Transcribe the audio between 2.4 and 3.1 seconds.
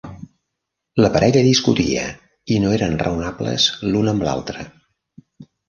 i no eren